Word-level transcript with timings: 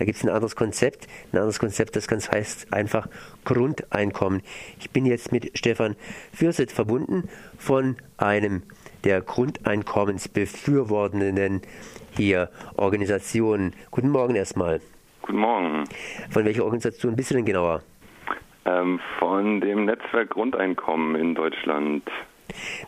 Da 0.00 0.04
gibt 0.06 0.16
es 0.16 0.24
ein 0.24 0.30
anderes 0.30 0.56
Konzept, 0.56 1.06
ein 1.30 1.36
anderes 1.36 1.58
Konzept, 1.58 1.94
das 1.94 2.08
ganz 2.08 2.32
heißt 2.32 2.72
einfach 2.72 3.06
Grundeinkommen. 3.44 4.40
Ich 4.78 4.90
bin 4.90 5.04
jetzt 5.04 5.30
mit 5.30 5.58
Stefan 5.58 5.94
Fürset 6.32 6.72
verbunden 6.72 7.28
von 7.58 7.98
einem 8.16 8.62
der 9.04 9.20
Grundeinkommensbefürwortenden 9.20 11.60
hier 12.16 12.48
Organisationen. 12.78 13.74
Guten 13.90 14.08
Morgen 14.08 14.36
erstmal. 14.36 14.80
Guten 15.20 15.38
Morgen. 15.38 15.84
Von 16.30 16.46
welcher 16.46 16.64
Organisation 16.64 17.14
bist 17.14 17.30
du 17.30 17.34
denn 17.34 17.44
genauer? 17.44 17.82
Ähm, 18.64 19.00
von 19.18 19.60
dem 19.60 19.84
Netzwerk 19.84 20.30
Grundeinkommen 20.30 21.14
in 21.14 21.34
Deutschland. 21.34 22.10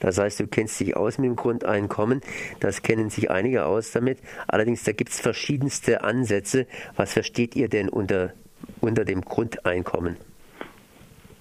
Das 0.01 0.19
heißt, 0.19 0.41
du 0.41 0.47
kennst 0.47 0.81
dich 0.81 0.97
aus 0.97 1.19
mit 1.19 1.29
dem 1.29 1.37
Grundeinkommen. 1.37 2.21
Das 2.61 2.83
kennen 2.83 3.11
sich 3.11 3.31
einige 3.31 3.65
aus 3.67 3.93
damit. 3.93 4.19
Allerdings, 4.49 4.85
da 4.85 4.93
gibt 4.93 5.11
es 5.11 5.21
verschiedenste 5.21 6.05
Ansätze. 6.05 6.67
Was 6.97 7.13
versteht 7.13 7.57
ihr 7.57 7.69
denn 7.69 7.89
unter, 7.89 8.33
unter 8.81 9.05
dem 9.05 9.23
Grundeinkommen? 9.23 10.17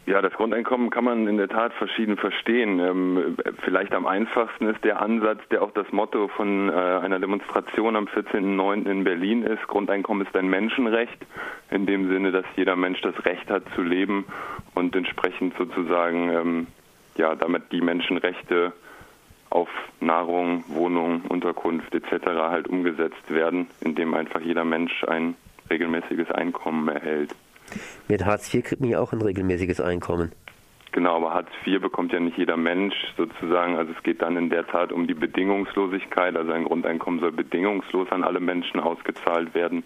Ja, 0.07 0.21
das 0.21 0.33
Grundeinkommen 0.33 0.89
kann 0.89 1.03
man 1.03 1.27
in 1.27 1.37
der 1.37 1.47
Tat 1.47 1.73
verschieden 1.73 2.17
verstehen. 2.17 2.79
Ähm, 2.79 3.37
vielleicht 3.63 3.93
am 3.93 4.07
einfachsten 4.07 4.65
ist 4.67 4.83
der 4.83 4.99
Ansatz, 4.99 5.39
der 5.51 5.61
auch 5.61 5.71
das 5.71 5.89
Motto 5.91 6.27
von 6.27 6.69
äh, 6.69 6.73
einer 6.73 7.19
Demonstration 7.19 7.95
am 7.95 8.07
14.09. 8.07 8.89
in 8.89 9.03
Berlin 9.03 9.43
ist. 9.43 9.65
Grundeinkommen 9.67 10.25
ist 10.25 10.35
ein 10.35 10.49
Menschenrecht, 10.49 11.25
in 11.69 11.85
dem 11.85 12.09
Sinne, 12.09 12.31
dass 12.31 12.45
jeder 12.55 12.75
Mensch 12.75 12.99
das 13.01 13.23
Recht 13.25 13.49
hat 13.49 13.63
zu 13.75 13.83
leben 13.83 14.25
und 14.73 14.95
entsprechend 14.95 15.55
sozusagen 15.57 16.29
ähm, 16.29 16.67
ja, 17.15 17.35
damit 17.35 17.71
die 17.71 17.81
Menschenrechte 17.81 18.73
auf 19.49 19.69
Nahrung, 19.99 20.63
Wohnung, 20.67 21.23
Unterkunft 21.27 21.93
etc. 21.93 22.25
halt 22.25 22.67
umgesetzt 22.67 23.29
werden, 23.29 23.67
indem 23.81 24.13
einfach 24.13 24.41
jeder 24.41 24.63
Mensch 24.63 25.03
ein 25.03 25.35
regelmäßiges 25.69 26.31
Einkommen 26.31 26.87
erhält. 26.87 27.35
Mit 28.07 28.25
Hartz 28.25 28.53
IV 28.53 28.63
kriegt 28.63 28.81
man 28.81 28.89
ja 28.89 28.99
auch 28.99 29.13
ein 29.13 29.21
regelmäßiges 29.21 29.79
Einkommen. 29.79 30.31
Genau, 30.93 31.15
aber 31.15 31.33
Hartz 31.33 31.49
IV 31.65 31.81
bekommt 31.81 32.11
ja 32.11 32.19
nicht 32.19 32.37
jeder 32.37 32.57
Mensch 32.57 32.95
sozusagen. 33.15 33.77
Also 33.77 33.93
es 33.95 34.03
geht 34.03 34.21
dann 34.21 34.35
in 34.35 34.49
der 34.49 34.67
Tat 34.67 34.91
um 34.91 35.07
die 35.07 35.13
Bedingungslosigkeit. 35.13 36.35
Also 36.35 36.51
ein 36.51 36.65
Grundeinkommen 36.65 37.21
soll 37.21 37.31
bedingungslos 37.31 38.11
an 38.11 38.23
alle 38.23 38.41
Menschen 38.41 38.79
ausgezahlt 38.79 39.53
werden. 39.53 39.83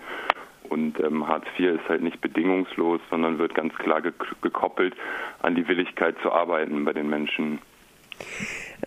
Und 0.70 1.00
ähm, 1.00 1.28
Hartz 1.28 1.46
IV 1.58 1.80
ist 1.80 1.90
halt 1.90 2.02
nicht 2.02 2.22
bedingungslos, 2.22 3.02
sondern 3.10 3.38
wird 3.40 3.54
ganz 3.56 3.74
klar 3.76 4.02
ge 4.02 4.12
gekoppelt 4.42 4.96
an 5.42 5.56
die 5.56 5.68
Willigkeit 5.68 6.16
zu 6.22 6.32
arbeiten 6.32 6.86
bei 6.86 6.94
den 6.94 7.10
Menschen. 7.10 7.60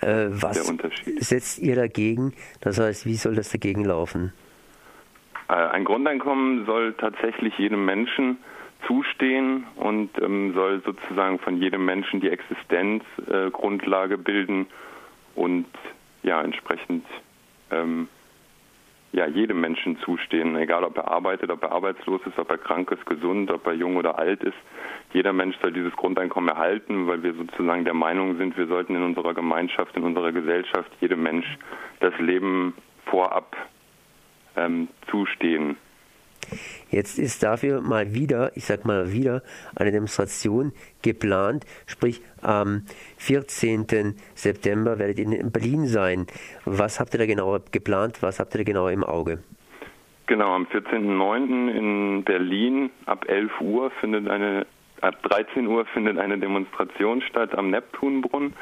Äh, 0.01 0.27
was 0.29 0.67
setzt 1.19 1.59
ihr 1.59 1.77
dagegen? 1.77 2.35
Das 2.61 2.79
heißt, 2.79 3.07
wie 3.07 3.15
soll 3.15 3.35
das 3.35 3.51
dagegen 3.51 3.85
laufen? 3.85 4.33
Äh, 5.49 5.53
ein 5.53 5.85
Grundeinkommen 5.85 6.67
soll 6.67 6.95
tatsächlich 6.95 7.57
jedem 7.59 7.85
Menschen 7.85 8.39
zustehen 8.87 9.65
und 9.77 10.11
ähm, 10.23 10.55
soll 10.55 10.83
sozusagen 10.85 11.39
von 11.41 11.61
jedem 11.61 11.85
Menschen 11.85 12.21
die 12.21 12.31
Existenzgrundlage 12.31 14.15
äh, 14.15 14.19
bilden 14.19 14.67
und 15.35 15.67
ja 16.23 16.43
entsprechend 16.43 17.05
ähm, 17.71 18.09
ja 19.13 19.27
jedem 19.27 19.61
Menschen 19.61 19.99
zustehen, 20.01 20.57
egal 20.57 20.85
ob 20.85 20.97
er 20.97 21.11
arbeitet, 21.11 21.51
ob 21.51 21.63
er 21.63 21.73
arbeitslos 21.73 22.21
ist, 22.27 22.39
ob 22.39 22.51
er 22.51 22.59
krank 22.59 22.91
ist, 22.91 23.07
gesund, 23.07 23.51
ob 23.51 23.67
er 23.67 23.73
jung 23.73 23.97
oder 23.97 24.19
alt 24.19 24.43
ist. 24.43 24.57
Jeder 25.13 25.33
Mensch 25.33 25.57
soll 25.63 25.73
dieses 25.73 25.95
Grundeinkommen 25.97 26.51
erhalten, 26.51 27.07
weil 27.07 27.23
wir 27.23 27.33
sozusagen 27.33 27.85
der 27.85 27.95
Meinung 27.95 28.37
sind, 28.37 28.57
wir 28.59 28.67
sollten 28.67 28.95
in 28.95 29.03
unserer 29.03 29.33
Gemeinschaft, 29.33 29.97
in 29.97 30.05
unserer 30.05 30.33
Gesellschaft 30.33 30.91
jedem 31.01 31.23
Mensch 31.23 31.47
das 32.01 32.17
Leben 32.19 32.75
vorab 33.07 33.57
ähm, 34.57 34.89
zustehen. 35.11 35.77
Jetzt 36.91 37.19
ist 37.19 37.43
dafür 37.43 37.81
mal 37.81 38.15
wieder, 38.15 38.57
ich 38.57 38.65
sag 38.65 38.85
mal 38.85 39.13
wieder, 39.13 39.43
eine 39.77 39.93
Demonstration 39.93 40.73
geplant. 41.03 41.65
Sprich, 41.87 42.23
am 42.41 42.83
14. 43.19 44.17
September 44.35 44.99
werdet 44.99 45.19
ihr 45.19 45.39
in 45.39 45.53
Berlin 45.53 45.87
sein. 45.87 46.27
Was 46.65 47.01
habt 47.01 47.15
ihr 47.15 47.19
da 47.19 47.27
genau 47.27 47.59
geplant? 47.73 48.23
Was 48.23 48.41
habt 48.41 48.55
ihr 48.55 48.59
da 48.59 48.65
genau 48.65 48.89
im 48.89 49.05
Auge? 49.05 49.43
Genau, 50.27 50.55
am 50.55 50.65
14.09. 50.65 51.71
in 51.71 52.25
Berlin 52.25 52.91
ab 53.07 53.25
11 53.29 53.61
Uhr 53.61 53.91
findet 54.01 54.29
eine 54.29 54.67
ab 55.01 55.23
13 55.23 55.67
Uhr 55.67 55.85
findet 55.87 56.19
eine 56.19 56.39
Demonstration 56.39 57.23
statt 57.23 57.57
am 57.57 57.71
Neptunbrunnen 57.71 58.53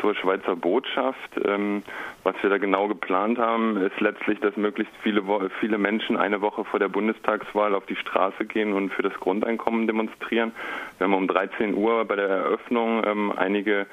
zur 0.00 0.14
Schweizer 0.14 0.56
Botschaft. 0.56 1.30
Ähm, 1.44 1.82
was 2.22 2.34
wir 2.42 2.50
da 2.50 2.58
genau 2.58 2.88
geplant 2.88 3.38
haben, 3.38 3.76
ist 3.76 4.00
letztlich, 4.00 4.40
dass 4.40 4.56
möglichst 4.56 4.92
viele, 5.02 5.22
viele 5.60 5.78
Menschen 5.78 6.16
eine 6.16 6.40
Woche 6.40 6.64
vor 6.64 6.78
der 6.78 6.88
Bundestagswahl 6.88 7.74
auf 7.74 7.86
die 7.86 7.96
Straße 7.96 8.44
gehen 8.44 8.72
und 8.72 8.92
für 8.92 9.02
das 9.02 9.14
Grundeinkommen 9.14 9.86
demonstrieren. 9.86 10.52
Wir 10.98 11.06
haben 11.06 11.14
um 11.14 11.28
13 11.28 11.74
Uhr 11.74 12.04
bei 12.04 12.16
der 12.16 12.28
Eröffnung 12.28 13.02
ähm, 13.06 13.32
einige 13.36 13.86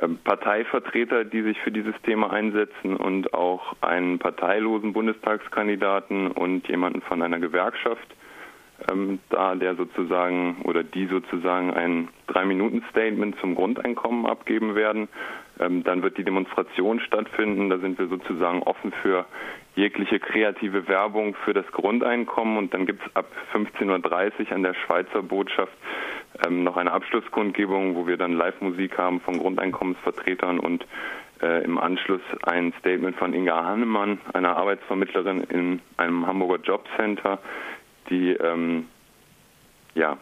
ähm, 0.00 0.18
Parteivertreter, 0.24 1.24
die 1.24 1.42
sich 1.42 1.60
für 1.60 1.70
dieses 1.70 1.94
Thema 2.02 2.32
einsetzen 2.32 2.96
und 2.96 3.34
auch 3.34 3.74
einen 3.80 4.18
parteilosen 4.18 4.92
Bundestagskandidaten 4.92 6.28
und 6.28 6.68
jemanden 6.68 7.02
von 7.02 7.22
einer 7.22 7.38
Gewerkschaft 7.38 8.14
ähm, 8.90 9.18
da 9.30 9.54
der 9.54 9.76
sozusagen 9.76 10.62
oder 10.64 10.82
die 10.82 11.06
sozusagen 11.06 11.72
ein 11.72 12.08
Drei-Minuten-Statement 12.26 13.38
zum 13.40 13.54
Grundeinkommen 13.54 14.26
abgeben 14.26 14.74
werden. 14.74 15.08
Ähm, 15.60 15.84
dann 15.84 16.02
wird 16.02 16.18
die 16.18 16.24
Demonstration 16.24 17.00
stattfinden. 17.00 17.70
Da 17.70 17.78
sind 17.78 17.98
wir 17.98 18.08
sozusagen 18.08 18.62
offen 18.62 18.92
für 19.02 19.26
jegliche 19.74 20.18
kreative 20.18 20.88
Werbung 20.88 21.34
für 21.44 21.52
das 21.52 21.66
Grundeinkommen. 21.72 22.56
Und 22.56 22.74
dann 22.74 22.86
gibt 22.86 23.06
es 23.06 23.16
ab 23.16 23.26
15.30 23.52 24.46
Uhr 24.46 24.52
an 24.52 24.62
der 24.62 24.74
Schweizer 24.74 25.22
Botschaft 25.22 25.72
ähm, 26.46 26.64
noch 26.64 26.76
eine 26.76 26.92
Abschlusskundgebung, 26.92 27.94
wo 27.94 28.06
wir 28.06 28.16
dann 28.16 28.32
Live-Musik 28.32 28.98
haben 28.98 29.20
von 29.20 29.38
Grundeinkommensvertretern 29.38 30.58
und 30.58 30.86
äh, 31.42 31.64
im 31.64 31.78
Anschluss 31.78 32.22
ein 32.42 32.72
Statement 32.78 33.16
von 33.16 33.34
Inga 33.34 33.64
Hannemann, 33.64 34.20
einer 34.32 34.56
Arbeitsvermittlerin 34.56 35.42
in 35.42 35.80
einem 35.96 36.26
Hamburger 36.26 36.62
Jobcenter, 36.62 37.38
die 38.12 38.30
ähm, 38.32 38.86
ja, 39.94 40.18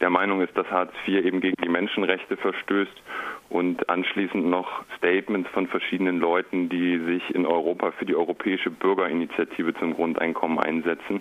der 0.00 0.10
Meinung 0.10 0.42
ist, 0.42 0.56
dass 0.56 0.70
Hartz 0.70 0.92
IV 1.06 1.24
eben 1.24 1.40
gegen 1.40 1.56
die 1.62 1.68
Menschenrechte 1.68 2.36
verstößt 2.36 3.02
und 3.48 3.88
anschließend 3.88 4.46
noch 4.46 4.84
Statements 4.96 5.48
von 5.50 5.66
verschiedenen 5.66 6.20
Leuten, 6.20 6.68
die 6.68 6.98
sich 6.98 7.34
in 7.34 7.46
Europa 7.46 7.92
für 7.92 8.04
die 8.04 8.14
Europäische 8.14 8.70
Bürgerinitiative 8.70 9.74
zum 9.74 9.94
Grundeinkommen 9.94 10.58
einsetzen. 10.58 11.20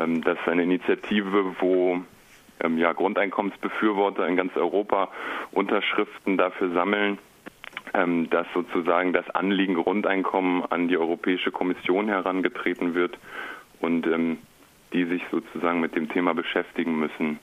Ähm, 0.00 0.22
das 0.22 0.38
ist 0.38 0.48
eine 0.48 0.62
Initiative, 0.62 1.56
wo 1.60 2.00
ähm, 2.60 2.78
ja, 2.78 2.92
Grundeinkommensbefürworter 2.92 4.26
in 4.26 4.36
ganz 4.36 4.56
Europa 4.56 5.08
Unterschriften 5.52 6.36
dafür 6.36 6.70
sammeln, 6.70 7.18
ähm, 7.94 8.28
dass 8.30 8.46
sozusagen 8.54 9.12
das 9.12 9.28
Anliegen 9.30 9.74
Grundeinkommen 9.74 10.64
an 10.70 10.88
die 10.88 10.96
Europäische 10.96 11.52
Kommission 11.52 12.08
herangetreten 12.08 12.94
wird 12.94 13.18
und 13.80 14.06
die 14.92 15.04
sich 15.04 15.22
sozusagen 15.30 15.80
mit 15.80 15.94
dem 15.94 16.08
Thema 16.08 16.34
beschäftigen 16.34 16.98
müssen. 16.98 17.38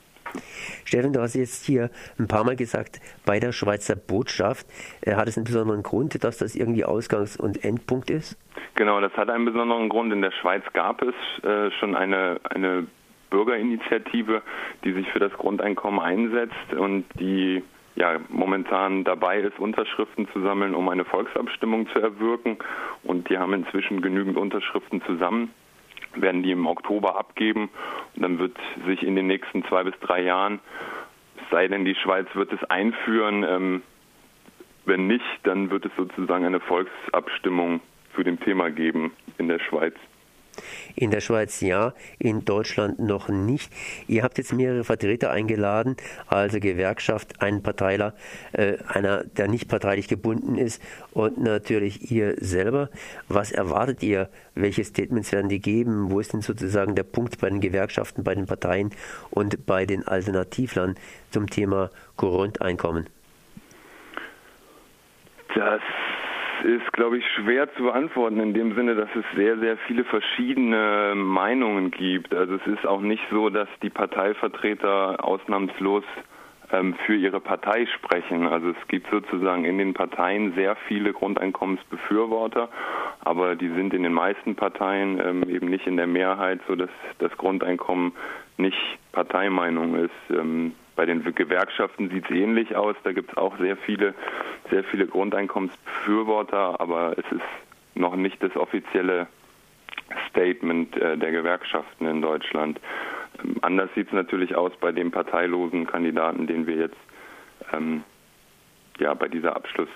Steffen, 0.83 1.13
du 1.13 1.22
hast 1.22 1.35
jetzt 1.35 1.66
hier 1.66 1.89
ein 2.19 2.28
paar 2.28 2.44
Mal 2.44 2.56
gesagt, 2.56 3.00
bei 3.25 3.39
der 3.39 3.51
Schweizer 3.51 3.95
Botschaft 3.95 4.67
äh, 5.01 5.16
hat 5.16 5.28
es 5.28 5.38
einen 5.38 5.45
besonderen 5.45 5.83
Grund, 5.83 6.23
dass 6.23 6.38
das 6.38 6.56
irgendwie 6.56 6.85
Ausgangs- 6.85 7.38
und 7.38 7.63
Endpunkt 7.63 8.09
ist? 8.09 8.38
Genau, 8.75 9.00
das 9.00 9.13
hat 9.13 9.29
einen 9.29 9.45
besonderen 9.45 9.89
Grund. 9.89 10.11
In 10.11 10.22
der 10.22 10.31
Schweiz 10.31 10.63
gab 10.73 11.01
es 11.01 11.16
äh, 11.44 11.72
schon 11.79 11.95
eine, 11.95 12.39
eine 12.44 12.88
Bürgerinitiative, 13.29 14.41
die 14.83 14.94
sich 14.94 15.09
für 15.12 15.19
das 15.19 15.31
Grundeinkommen 15.33 16.00
einsetzt 16.00 16.73
und 16.77 17.06
die 17.19 17.63
ja, 17.95 18.19
momentan 18.27 19.06
dabei 19.06 19.39
ist, 19.39 19.57
Unterschriften 19.57 20.27
zu 20.33 20.41
sammeln, 20.41 20.75
um 20.75 20.89
eine 20.89 21.06
Volksabstimmung 21.06 21.88
zu 21.94 22.00
erwirken. 22.00 22.57
Und 23.03 23.29
die 23.29 23.38
haben 23.38 23.53
inzwischen 23.53 24.01
genügend 24.01 24.35
Unterschriften 24.35 25.01
zusammen 25.03 25.53
werden 26.21 26.43
die 26.43 26.51
im 26.51 26.67
Oktober 26.67 27.17
abgeben 27.17 27.69
und 28.15 28.21
dann 28.21 28.39
wird 28.39 28.57
sich 28.88 29.03
in 29.03 29.15
den 29.15 29.27
nächsten 29.27 29.63
zwei 29.65 29.83
bis 29.83 29.94
drei 30.00 30.21
Jahren, 30.21 30.59
sei 31.51 31.67
denn 31.67 31.85
die 31.85 31.95
Schweiz 31.95 32.27
wird 32.33 32.51
es 32.53 32.63
einführen, 32.69 33.44
ähm, 33.44 33.81
wenn 34.85 35.07
nicht, 35.07 35.25
dann 35.44 35.71
wird 35.71 35.85
es 35.85 35.91
sozusagen 35.97 36.45
eine 36.45 36.59
Volksabstimmung 36.59 37.81
zu 38.15 38.23
dem 38.23 38.39
Thema 38.39 38.69
geben 38.69 39.12
in 39.38 39.47
der 39.47 39.59
Schweiz. 39.59 39.95
In 40.96 41.12
der 41.12 41.22
Schweiz 41.22 41.62
ja, 41.62 41.94
in 42.19 42.46
Deutschland 42.46 43.00
noch 43.00 43.30
nicht. 43.30 43.72
Ihr 44.07 44.24
habt 44.24 44.38
jetzt 44.38 44.54
mehrere 44.54 44.84
Vertreter 44.84 45.31
eingeladen, 45.31 45.96
also 46.28 46.60
Gewerkschaft, 46.60 47.42
einen 47.42 47.63
Parteiler, 47.63 48.13
äh, 48.54 48.78
einer, 48.88 49.24
der 49.24 49.48
nicht 49.48 49.68
parteilich 49.68 50.07
gebunden 50.07 50.57
ist 50.57 50.81
und 51.12 51.38
natürlich 51.38 52.12
ihr 52.12 52.36
selber. 52.38 52.90
Was 53.28 53.52
erwartet 53.52 54.04
ihr? 54.04 54.30
Welche 54.54 54.84
Statements 54.84 55.31
werden 55.31 55.50
die 55.50 55.60
geben? 55.60 56.12
Wo 56.12 56.19
ist 56.19 56.34
denn 56.34 56.42
sozusagen 56.42 56.96
der 56.96 57.04
Punkt 57.04 57.40
bei 57.40 57.50
den 57.50 57.62
Gewerkschaften, 57.62 58.24
bei 58.24 58.36
den 58.36 58.46
Parteien 58.46 58.92
und 59.30 59.66
bei 59.66 59.86
den 59.86 60.07
Alternativlern 60.07 60.96
zum 61.31 61.50
Thema 61.50 61.90
Grundeinkommen? 62.18 63.07
Das 65.56 65.81
ist, 66.63 66.94
glaube 66.94 67.18
ich, 67.18 67.25
schwer 67.36 67.74
zu 67.75 67.84
beantworten 67.84 68.40
in 68.40 68.54
dem 68.54 68.75
Sinne, 68.75 68.96
dass 68.96 69.10
es 69.16 69.25
sehr, 69.36 69.57
sehr 69.60 69.78
viele 69.78 70.04
verschiedene 70.04 71.13
Meinungen 71.16 71.92
gibt. 71.92 72.34
Also 72.34 72.56
es 72.56 72.68
ist 72.68 72.86
auch 72.86 73.02
nicht 73.02 73.24
so, 73.30 73.50
dass 73.50 73.68
die 73.81 73.90
Parteivertreter 73.90 75.24
ausnahmslos 75.24 76.04
ähm, 76.72 76.96
für 77.06 77.16
ihre 77.16 77.40
Partei 77.40 77.86
sprechen. 77.86 78.48
Also 78.48 78.69
es 78.69 78.88
gibt 78.88 79.10
sozusagen 79.12 79.66
in 79.66 79.78
den 79.78 79.94
Parteien 79.94 80.54
sehr 80.56 80.75
viele 80.88 81.13
Grundeinkommensbefürworter, 81.13 82.69
aber 83.22 83.56
die 83.56 83.69
sind 83.69 83.94
in 83.94 84.04
den 84.04 84.13
meisten 84.13 84.56
Parteien 84.56 85.19
ähm, 85.19 85.50
eben 85.50 85.68
nicht 85.68 85.88
in 85.88 85.98
der 85.98 86.07
Mehrheit, 86.07 86.60
so 86.68 86.75
dass 86.75 86.90
das 87.19 87.31
Grundeinkommen 87.38 88.13
nicht 88.57 88.78
Parteimeinung 89.12 89.96
ist. 89.96 90.12
Ähm, 90.30 90.74
bei 90.95 91.06
den 91.06 91.24
Gewerkschaften 91.36 92.09
sieht 92.09 92.25
es 92.25 92.31
ähnlich 92.31 92.75
aus. 92.75 92.95
Da 93.03 93.12
gibt 93.12 93.31
es 93.31 93.38
auch 93.38 93.57
sehr 93.57 93.77
viele, 93.77 94.13
sehr 94.69 94.83
viele 94.83 95.07
Grundeinkommensbefürworter, 95.07 96.80
aber 96.80 97.15
es 97.18 97.31
ist 97.31 97.44
noch 97.95 98.15
nicht 98.15 98.42
das 98.42 98.56
offizielle 98.56 99.27
Statement 100.30 100.95
äh, 100.97 101.18
der 101.18 101.31
Gewerkschaften 101.31 102.07
in 102.07 102.21
Deutschland. 102.21 102.80
Ähm, 103.44 103.57
anders 103.62 103.89
sieht 103.95 104.07
es 104.07 104.13
natürlich 104.13 104.56
aus 104.56 104.71
bei 104.80 104.92
dem 104.92 105.12
parteilosen 105.12 105.88
Kandidaten, 105.88 106.47
den 106.47 106.68
wir 106.68 106.75
jetzt 106.75 106.97
ähm, 107.74 108.03
ja 109.00 109.13
bei 109.13 109.27
dieser 109.27 109.56
Abschluss, 109.56 109.89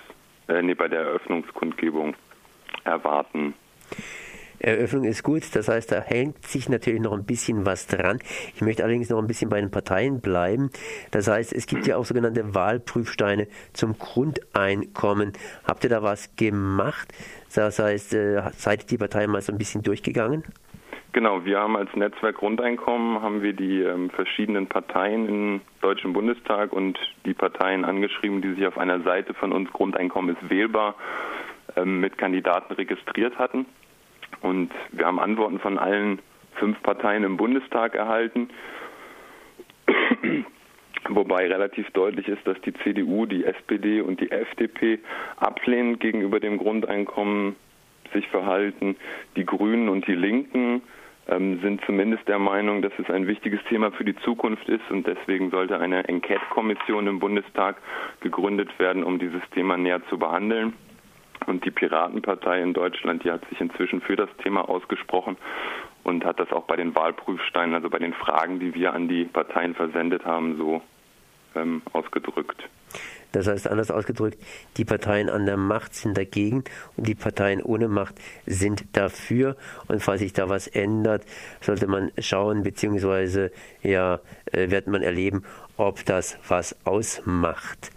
äh, 0.48 0.62
nee, 0.62 0.74
bei 0.74 0.88
der 0.88 1.00
Eröffnungskundgebung 1.00 2.14
erwarten. 2.84 3.54
Eröffnung 4.60 5.04
ist 5.04 5.22
gut, 5.22 5.42
das 5.54 5.68
heißt, 5.68 5.90
da 5.90 6.00
hängt 6.00 6.44
sich 6.44 6.68
natürlich 6.68 7.00
noch 7.00 7.12
ein 7.12 7.24
bisschen 7.24 7.64
was 7.64 7.86
dran. 7.86 8.18
Ich 8.54 8.60
möchte 8.60 8.84
allerdings 8.84 9.08
noch 9.08 9.18
ein 9.18 9.26
bisschen 9.26 9.48
bei 9.48 9.60
den 9.60 9.70
Parteien 9.70 10.20
bleiben. 10.20 10.70
Das 11.10 11.28
heißt, 11.28 11.52
es 11.52 11.66
gibt 11.66 11.86
ja 11.86 11.96
auch 11.96 12.04
sogenannte 12.04 12.54
Wahlprüfsteine 12.54 13.48
zum 13.72 13.98
Grundeinkommen. 13.98 15.32
Habt 15.66 15.84
ihr 15.84 15.90
da 15.90 16.02
was 16.02 16.36
gemacht? 16.36 17.08
Das 17.54 17.78
heißt, 17.78 18.14
äh, 18.14 18.42
seid 18.52 18.90
die 18.90 18.98
Partei 18.98 19.26
mal 19.26 19.40
so 19.40 19.52
ein 19.52 19.58
bisschen 19.58 19.82
durchgegangen? 19.82 20.44
Genau, 21.12 21.44
wir 21.44 21.58
haben 21.58 21.76
als 21.76 21.92
Netzwerk 21.96 22.36
Grundeinkommen 22.36 23.20
haben 23.20 23.42
wir 23.42 23.52
die 23.52 23.80
ähm, 23.82 24.10
verschiedenen 24.10 24.68
Parteien 24.68 25.28
im 25.28 25.60
Deutschen 25.80 26.12
Bundestag 26.12 26.72
und 26.72 26.98
die 27.24 27.34
Parteien 27.34 27.84
angeschrieben, 27.84 28.42
die 28.42 28.54
sich 28.54 28.64
auf 28.66 28.78
einer 28.78 29.00
Seite 29.00 29.34
von 29.34 29.52
uns 29.52 29.72
Grundeinkommen 29.72 30.36
ist 30.36 30.50
wählbar 30.50 30.94
ähm, 31.76 31.98
mit 32.00 32.16
Kandidaten 32.16 32.74
registriert 32.74 33.36
hatten. 33.38 33.66
Und 34.42 34.70
wir 34.92 35.06
haben 35.06 35.20
Antworten 35.20 35.58
von 35.58 35.78
allen 35.78 36.20
fünf 36.54 36.82
Parteien 36.82 37.24
im 37.24 37.36
Bundestag 37.36 37.94
erhalten, 37.94 38.48
wobei 41.08 41.46
relativ 41.46 41.90
deutlich 41.90 42.28
ist, 42.28 42.46
dass 42.46 42.60
die 42.62 42.74
CDU, 42.74 43.26
die 43.26 43.44
SPD 43.44 44.00
und 44.00 44.20
die 44.20 44.30
FDP 44.30 45.00
ablehnend 45.36 46.00
gegenüber 46.00 46.40
dem 46.40 46.58
Grundeinkommen 46.58 47.56
sich 48.12 48.26
verhalten. 48.28 48.96
Die 49.36 49.46
Grünen 49.46 49.88
und 49.88 50.06
die 50.06 50.14
Linken 50.14 50.82
ähm, 51.28 51.60
sind 51.60 51.80
zumindest 51.86 52.26
der 52.28 52.38
Meinung, 52.38 52.82
dass 52.82 52.92
es 52.98 53.08
ein 53.08 53.26
wichtiges 53.26 53.60
Thema 53.68 53.92
für 53.92 54.04
die 54.04 54.16
Zukunft 54.16 54.68
ist 54.68 54.90
und 54.90 55.06
deswegen 55.06 55.50
sollte 55.50 55.78
eine 55.78 56.08
Enquete-Kommission 56.08 57.06
im 57.06 57.18
Bundestag 57.20 57.76
gegründet 58.20 58.78
werden, 58.78 59.04
um 59.04 59.18
dieses 59.18 59.42
Thema 59.54 59.76
näher 59.76 60.02
zu 60.08 60.18
behandeln. 60.18 60.74
Und 61.46 61.64
die 61.64 61.70
Piratenpartei 61.70 62.62
in 62.62 62.74
Deutschland, 62.74 63.24
die 63.24 63.30
hat 63.30 63.44
sich 63.48 63.60
inzwischen 63.60 64.00
für 64.00 64.16
das 64.16 64.28
Thema 64.42 64.68
ausgesprochen 64.68 65.36
und 66.04 66.24
hat 66.24 66.38
das 66.38 66.52
auch 66.52 66.64
bei 66.64 66.76
den 66.76 66.94
Wahlprüfsteinen, 66.94 67.74
also 67.74 67.90
bei 67.90 67.98
den 67.98 68.12
Fragen, 68.14 68.60
die 68.60 68.74
wir 68.74 68.92
an 68.92 69.08
die 69.08 69.24
Parteien 69.24 69.74
versendet 69.74 70.24
haben, 70.24 70.56
so 70.56 70.82
ähm, 71.54 71.82
ausgedrückt. 71.92 72.68
Das 73.32 73.46
heißt, 73.46 73.68
anders 73.68 73.90
ausgedrückt, 73.90 74.38
die 74.76 74.84
Parteien 74.84 75.28
an 75.28 75.46
der 75.46 75.56
Macht 75.56 75.94
sind 75.94 76.18
dagegen 76.18 76.64
und 76.96 77.06
die 77.06 77.14
Parteien 77.14 77.62
ohne 77.62 77.86
Macht 77.86 78.16
sind 78.46 78.96
dafür. 78.96 79.56
Und 79.86 80.02
falls 80.02 80.20
sich 80.20 80.32
da 80.32 80.48
was 80.48 80.66
ändert, 80.66 81.24
sollte 81.60 81.86
man 81.86 82.10
schauen, 82.18 82.64
beziehungsweise 82.64 83.52
ja, 83.82 84.20
äh, 84.52 84.70
wird 84.70 84.88
man 84.88 85.02
erleben, 85.02 85.44
ob 85.76 86.04
das 86.04 86.38
was 86.48 86.76
ausmacht. 86.84 87.92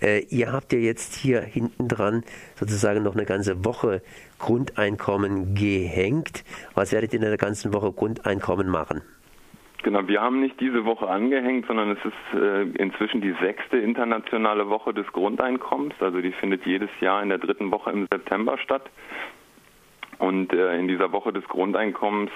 Äh, 0.00 0.20
ihr 0.30 0.52
habt 0.52 0.72
ja 0.72 0.78
jetzt 0.78 1.14
hier 1.14 1.40
hinten 1.40 1.88
dran 1.88 2.24
sozusagen 2.54 3.02
noch 3.02 3.14
eine 3.14 3.24
ganze 3.24 3.64
Woche 3.64 4.02
Grundeinkommen 4.38 5.54
gehängt. 5.54 6.44
Was 6.74 6.92
werdet 6.92 7.12
ihr 7.12 7.20
in 7.20 7.24
der 7.24 7.36
ganzen 7.36 7.72
Woche 7.72 7.92
Grundeinkommen 7.92 8.68
machen? 8.68 9.02
Genau, 9.82 10.06
wir 10.08 10.20
haben 10.20 10.40
nicht 10.40 10.58
diese 10.60 10.84
Woche 10.84 11.08
angehängt, 11.08 11.66
sondern 11.66 11.92
es 11.92 11.98
ist 12.04 12.40
äh, 12.40 12.62
inzwischen 12.82 13.20
die 13.20 13.34
sechste 13.40 13.78
internationale 13.78 14.68
Woche 14.68 14.92
des 14.92 15.06
Grundeinkommens. 15.12 15.94
Also 16.00 16.20
die 16.20 16.32
findet 16.32 16.66
jedes 16.66 16.90
Jahr 17.00 17.22
in 17.22 17.28
der 17.28 17.38
dritten 17.38 17.70
Woche 17.70 17.90
im 17.92 18.06
September 18.12 18.58
statt. 18.58 18.82
Und 20.18 20.52
äh, 20.52 20.76
in 20.76 20.88
dieser 20.88 21.12
Woche 21.12 21.32
des 21.32 21.44
Grundeinkommens 21.44 22.32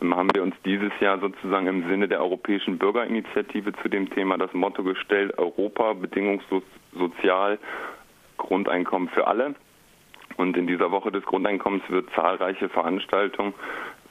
haben 0.00 0.30
wir 0.34 0.42
uns 0.42 0.54
dieses 0.64 0.92
Jahr 1.00 1.18
sozusagen 1.18 1.66
im 1.66 1.88
Sinne 1.88 2.08
der 2.08 2.20
Europäischen 2.20 2.78
Bürgerinitiative 2.78 3.72
zu 3.82 3.88
dem 3.88 4.10
Thema 4.10 4.38
das 4.38 4.52
Motto 4.54 4.82
gestellt, 4.82 5.38
Europa 5.38 5.92
bedingungslos 5.92 6.62
sozial, 6.92 7.58
Grundeinkommen 8.38 9.08
für 9.10 9.26
alle. 9.26 9.54
Und 10.36 10.56
in 10.56 10.66
dieser 10.66 10.90
Woche 10.90 11.12
des 11.12 11.24
Grundeinkommens 11.24 11.82
wird 11.88 12.08
zahlreiche 12.14 12.68
Veranstaltungen 12.70 13.52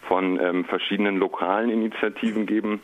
von 0.07 0.39
ähm, 0.39 0.65
verschiedenen 0.65 1.17
lokalen 1.17 1.71
Initiativen 1.71 2.45
geben, 2.45 2.81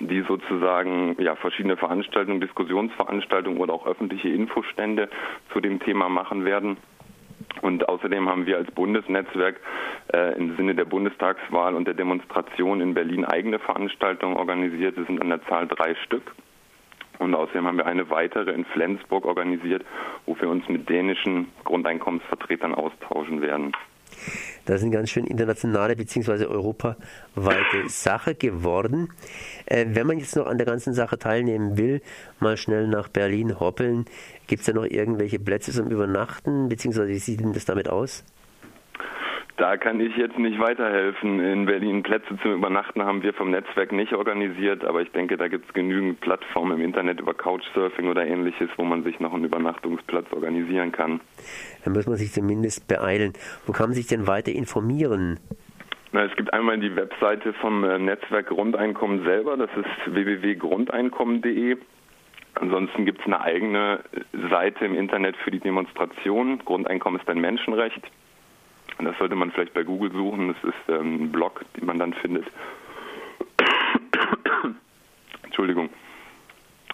die 0.00 0.22
sozusagen 0.22 1.16
ja, 1.20 1.36
verschiedene 1.36 1.76
Veranstaltungen, 1.76 2.40
Diskussionsveranstaltungen 2.40 3.60
oder 3.60 3.74
auch 3.74 3.86
öffentliche 3.86 4.28
Infostände 4.28 5.08
zu 5.52 5.60
dem 5.60 5.78
Thema 5.80 6.08
machen 6.08 6.44
werden. 6.44 6.78
Und 7.64 7.88
außerdem 7.88 8.28
haben 8.28 8.44
wir 8.44 8.58
als 8.58 8.70
Bundesnetzwerk 8.72 9.58
äh, 10.12 10.36
im 10.36 10.54
Sinne 10.56 10.74
der 10.74 10.84
Bundestagswahl 10.84 11.74
und 11.74 11.86
der 11.86 11.94
Demonstration 11.94 12.82
in 12.82 12.92
Berlin 12.92 13.24
eigene 13.24 13.58
Veranstaltungen 13.58 14.36
organisiert. 14.36 14.98
Es 14.98 15.06
sind 15.06 15.22
an 15.22 15.30
der 15.30 15.42
Zahl 15.46 15.66
drei 15.66 15.94
Stück. 16.04 16.34
Und 17.20 17.34
außerdem 17.34 17.66
haben 17.66 17.78
wir 17.78 17.86
eine 17.86 18.10
weitere 18.10 18.50
in 18.50 18.66
Flensburg 18.66 19.24
organisiert, 19.24 19.82
wo 20.26 20.36
wir 20.38 20.50
uns 20.50 20.68
mit 20.68 20.90
dänischen 20.90 21.46
Grundeinkommensvertretern 21.64 22.74
austauschen 22.74 23.40
werden. 23.40 23.72
Das 24.64 24.76
ist 24.76 24.82
eine 24.82 24.94
ganz 24.94 25.10
schön 25.10 25.26
internationale 25.26 25.96
bzw. 25.96 26.46
europaweite 26.46 27.88
Sache 27.88 28.34
geworden. 28.34 29.10
Äh, 29.66 29.86
wenn 29.90 30.06
man 30.06 30.18
jetzt 30.18 30.36
noch 30.36 30.46
an 30.46 30.58
der 30.58 30.66
ganzen 30.66 30.94
Sache 30.94 31.18
teilnehmen 31.18 31.76
will, 31.76 32.00
mal 32.40 32.56
schnell 32.56 32.88
nach 32.88 33.08
Berlin 33.08 33.60
hoppeln, 33.60 34.06
gibt 34.46 34.60
es 34.60 34.66
da 34.66 34.72
noch 34.72 34.84
irgendwelche 34.84 35.38
Plätze 35.38 35.72
zum 35.72 35.90
Übernachten, 35.90 36.68
beziehungsweise 36.68 37.08
wie 37.08 37.18
sieht 37.18 37.40
denn 37.40 37.52
das 37.52 37.64
damit 37.64 37.88
aus? 37.88 38.24
Da 39.56 39.76
kann 39.76 40.00
ich 40.00 40.16
jetzt 40.16 40.36
nicht 40.36 40.58
weiterhelfen. 40.58 41.38
In 41.38 41.66
Berlin 41.66 42.02
Plätze 42.02 42.36
zum 42.42 42.54
Übernachten 42.54 43.02
haben 43.02 43.22
wir 43.22 43.32
vom 43.32 43.52
Netzwerk 43.52 43.92
nicht 43.92 44.12
organisiert, 44.12 44.84
aber 44.84 45.00
ich 45.00 45.12
denke, 45.12 45.36
da 45.36 45.46
gibt 45.46 45.68
es 45.68 45.74
genügend 45.74 46.20
Plattformen 46.20 46.78
im 46.78 46.84
Internet 46.84 47.20
über 47.20 47.34
Couchsurfing 47.34 48.08
oder 48.08 48.26
ähnliches, 48.26 48.68
wo 48.76 48.84
man 48.84 49.04
sich 49.04 49.20
noch 49.20 49.32
einen 49.32 49.44
Übernachtungsplatz 49.44 50.26
organisieren 50.32 50.90
kann. 50.90 51.20
Da 51.84 51.90
muss 51.90 52.08
man 52.08 52.16
sich 52.16 52.32
zumindest 52.32 52.88
beeilen. 52.88 53.32
Wo 53.64 53.72
kann 53.72 53.90
man 53.90 53.94
sich 53.94 54.08
denn 54.08 54.26
weiter 54.26 54.50
informieren? 54.50 55.38
Na, 56.10 56.24
es 56.24 56.34
gibt 56.34 56.52
einmal 56.52 56.78
die 56.80 56.94
Webseite 56.96 57.52
vom 57.54 57.84
äh, 57.84 57.98
Netzwerk 57.98 58.48
Grundeinkommen 58.48 59.24
selber, 59.24 59.56
das 59.56 59.70
ist 59.76 60.14
www.grundeinkommen.de. 60.14 61.76
Ansonsten 62.54 63.04
gibt 63.04 63.20
es 63.20 63.26
eine 63.26 63.40
eigene 63.40 64.00
Seite 64.50 64.84
im 64.84 64.96
Internet 64.96 65.36
für 65.38 65.50
die 65.50 65.60
Demonstration. 65.60 66.60
Grundeinkommen 66.64 67.20
ist 67.20 67.28
ein 67.28 67.40
Menschenrecht. 67.40 68.02
Und 68.98 69.06
das 69.06 69.18
sollte 69.18 69.34
man 69.34 69.50
vielleicht 69.50 69.74
bei 69.74 69.82
Google 69.82 70.12
suchen. 70.12 70.54
Das 70.54 70.62
ist 70.64 70.88
ähm, 70.88 71.24
ein 71.24 71.32
Blog, 71.32 71.64
den 71.76 71.86
man 71.86 71.98
dann 71.98 72.14
findet. 72.14 72.46
Entschuldigung. 75.42 75.90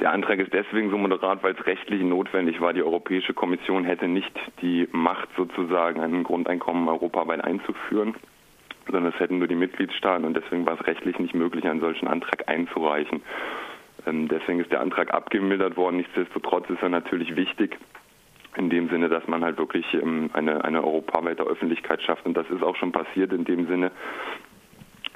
Der 0.00 0.12
Antrag 0.12 0.38
ist 0.38 0.54
deswegen 0.54 0.88
so 0.88 0.96
moderat, 0.96 1.42
weil 1.42 1.54
es 1.54 1.66
rechtlich 1.66 2.02
notwendig 2.02 2.62
war. 2.62 2.72
Die 2.72 2.82
Europäische 2.82 3.34
Kommission 3.34 3.84
hätte 3.84 4.08
nicht 4.08 4.32
die 4.62 4.88
Macht, 4.92 5.28
sozusagen 5.36 6.00
ein 6.00 6.24
Grundeinkommen 6.24 6.88
europaweit 6.88 7.44
einzuführen, 7.44 8.14
sondern 8.90 9.12
es 9.12 9.20
hätten 9.20 9.38
nur 9.38 9.48
die 9.48 9.54
Mitgliedstaaten 9.54 10.24
und 10.24 10.36
deswegen 10.36 10.66
war 10.66 10.78
es 10.78 10.86
rechtlich 10.86 11.18
nicht 11.18 11.34
möglich, 11.34 11.66
einen 11.66 11.80
solchen 11.80 12.08
Antrag 12.08 12.48
einzureichen. 12.48 13.22
Ähm, 14.06 14.28
deswegen 14.28 14.60
ist 14.60 14.72
der 14.72 14.80
Antrag 14.80 15.12
abgemildert 15.12 15.76
worden. 15.76 15.98
Nichtsdestotrotz 15.98 16.68
ist 16.70 16.82
er 16.82 16.88
natürlich 16.88 17.36
wichtig, 17.36 17.76
in 18.56 18.70
dem 18.70 18.88
Sinne, 18.88 19.08
dass 19.08 19.26
man 19.28 19.44
halt 19.44 19.58
wirklich 19.58 19.86
ähm, 19.94 20.30
eine, 20.32 20.64
eine 20.64 20.82
europaweite 20.82 21.42
Öffentlichkeit 21.42 22.02
schafft. 22.02 22.26
Und 22.26 22.36
das 22.36 22.48
ist 22.50 22.62
auch 22.62 22.76
schon 22.76 22.92
passiert 22.92 23.32
in 23.32 23.44
dem 23.44 23.66
Sinne, 23.66 23.90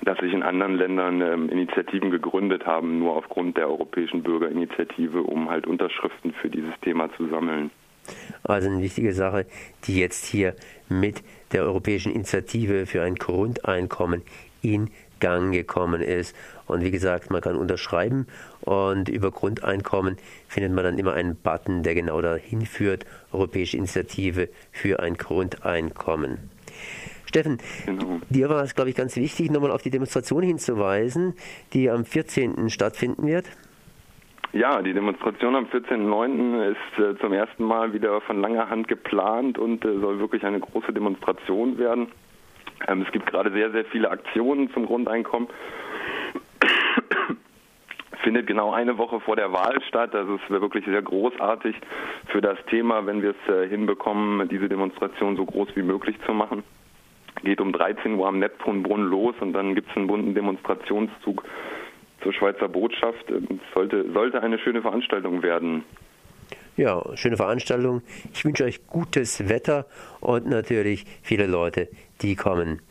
dass 0.02 0.18
sich 0.18 0.32
in 0.32 0.42
anderen 0.42 0.76
Ländern 0.76 1.20
ähm, 1.20 1.48
Initiativen 1.48 2.10
gegründet 2.10 2.66
haben, 2.66 2.98
nur 2.98 3.16
aufgrund 3.16 3.56
der 3.56 3.68
Europäischen 3.68 4.22
Bürgerinitiative, 4.22 5.22
um 5.22 5.50
halt 5.50 5.66
Unterschriften 5.66 6.32
für 6.34 6.50
dieses 6.50 6.78
Thema 6.80 7.10
zu 7.16 7.28
sammeln. 7.28 7.70
Also 8.42 8.68
eine 8.68 8.82
wichtige 8.82 9.14
Sache, 9.14 9.46
die 9.84 9.98
jetzt 9.98 10.26
hier 10.26 10.54
mit 10.88 11.22
der 11.52 11.62
Europäischen 11.62 12.12
Initiative 12.12 12.86
für 12.86 13.02
ein 13.02 13.14
Grundeinkommen 13.14 14.22
in 14.62 14.90
Gang 15.20 15.52
gekommen 15.52 16.02
ist. 16.02 16.34
Und 16.66 16.82
wie 16.82 16.90
gesagt, 16.90 17.30
man 17.30 17.40
kann 17.40 17.56
unterschreiben 17.56 18.26
und 18.60 19.08
über 19.08 19.30
Grundeinkommen 19.30 20.18
findet 20.48 20.72
man 20.72 20.84
dann 20.84 20.98
immer 20.98 21.14
einen 21.14 21.36
Button, 21.36 21.82
der 21.82 21.94
genau 21.94 22.20
dahin 22.20 22.66
führt, 22.66 23.06
Europäische 23.32 23.76
Initiative 23.76 24.48
für 24.72 25.00
ein 25.00 25.16
Grundeinkommen. 25.16 26.50
Steffen, 27.26 27.58
genau. 27.84 28.20
dir 28.28 28.48
war 28.48 28.62
es, 28.62 28.74
glaube 28.74 28.90
ich, 28.90 28.96
ganz 28.96 29.16
wichtig, 29.16 29.50
nochmal 29.50 29.70
auf 29.70 29.82
die 29.82 29.90
Demonstration 29.90 30.42
hinzuweisen, 30.42 31.34
die 31.72 31.90
am 31.90 32.04
14. 32.04 32.70
stattfinden 32.70 33.26
wird. 33.26 33.46
Ja, 34.54 34.80
die 34.82 34.94
Demonstration 34.94 35.56
am 35.56 35.64
14.09. 35.64 36.70
ist 36.70 36.98
äh, 37.00 37.18
zum 37.18 37.32
ersten 37.32 37.64
Mal 37.64 37.92
wieder 37.92 38.20
von 38.20 38.40
langer 38.40 38.70
Hand 38.70 38.86
geplant 38.86 39.58
und 39.58 39.84
äh, 39.84 39.98
soll 39.98 40.20
wirklich 40.20 40.44
eine 40.44 40.60
große 40.60 40.92
Demonstration 40.92 41.76
werden. 41.76 42.06
Ähm, 42.86 43.02
es 43.04 43.10
gibt 43.10 43.26
gerade 43.26 43.50
sehr, 43.50 43.72
sehr 43.72 43.84
viele 43.86 44.12
Aktionen 44.12 44.70
zum 44.72 44.86
Grundeinkommen. 44.86 45.48
Findet 48.22 48.46
genau 48.46 48.72
eine 48.72 48.96
Woche 48.96 49.18
vor 49.18 49.34
der 49.34 49.52
Wahl 49.52 49.82
statt. 49.88 50.14
Also 50.14 50.36
es 50.36 50.48
wäre 50.48 50.60
wirklich 50.60 50.84
sehr 50.84 51.02
großartig 51.02 51.74
für 52.26 52.40
das 52.40 52.56
Thema, 52.66 53.04
wenn 53.06 53.22
wir 53.22 53.30
es 53.30 53.52
äh, 53.52 53.68
hinbekommen, 53.68 54.48
diese 54.48 54.68
Demonstration 54.68 55.34
so 55.34 55.46
groß 55.46 55.70
wie 55.74 55.82
möglich 55.82 56.14
zu 56.26 56.32
machen. 56.32 56.62
Geht 57.42 57.60
um 57.60 57.72
13 57.72 58.14
Uhr 58.14 58.28
am 58.28 58.38
Neptunbrunnen 58.38 59.08
los 59.08 59.34
und 59.40 59.52
dann 59.52 59.74
gibt 59.74 59.90
es 59.90 59.96
einen 59.96 60.06
bunten 60.06 60.32
Demonstrationszug 60.32 61.42
zur 62.24 62.32
Schweizer 62.32 62.68
Botschaft. 62.68 63.30
Ähm, 63.30 63.60
sollte, 63.72 64.10
sollte 64.12 64.42
eine 64.42 64.58
schöne 64.58 64.82
Veranstaltung 64.82 65.44
werden. 65.44 65.84
Ja, 66.76 67.04
schöne 67.16 67.36
Veranstaltung. 67.36 68.02
Ich 68.32 68.44
wünsche 68.44 68.64
euch 68.64 68.84
gutes 68.88 69.48
Wetter 69.48 69.86
und 70.20 70.46
natürlich 70.46 71.04
viele 71.22 71.46
Leute, 71.46 71.88
die 72.20 72.34
kommen. 72.34 72.82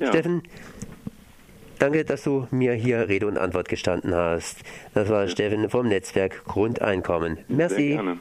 Ja. 0.00 0.06
Steffen, 0.06 0.42
danke, 1.78 2.06
dass 2.06 2.24
du 2.24 2.48
mir 2.50 2.72
hier 2.72 3.08
Rede 3.08 3.26
und 3.26 3.36
Antwort 3.36 3.68
gestanden 3.68 4.14
hast. 4.14 4.62
Das 4.94 5.10
war 5.10 5.24
ja. 5.24 5.28
Steffen 5.28 5.68
vom 5.68 5.88
Netzwerk 5.88 6.44
Grundeinkommen. 6.46 7.38
Merci. 7.48 7.74
Sehr 7.74 7.96
gerne. 7.96 8.18